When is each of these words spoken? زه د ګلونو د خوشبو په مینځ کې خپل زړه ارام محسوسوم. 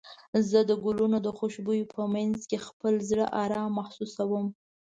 زه 0.49 0.59
د 0.69 0.71
ګلونو 0.83 1.17
د 1.25 1.27
خوشبو 1.37 1.71
په 1.93 2.01
مینځ 2.13 2.39
کې 2.49 2.57
خپل 2.67 2.93
زړه 3.09 3.25
ارام 3.43 3.69
محسوسوم. 3.79 4.45